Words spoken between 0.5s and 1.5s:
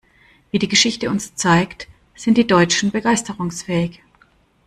die Geschichte uns